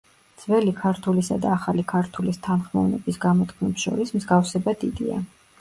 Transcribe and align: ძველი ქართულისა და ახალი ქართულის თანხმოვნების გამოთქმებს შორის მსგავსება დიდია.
ძველი 0.43 0.71
ქართულისა 0.77 1.37
და 1.43 1.51
ახალი 1.57 1.85
ქართულის 1.93 2.41
თანხმოვნების 2.47 3.21
გამოთქმებს 3.27 3.87
შორის 3.89 4.15
მსგავსება 4.17 4.77
დიდია. 4.87 5.25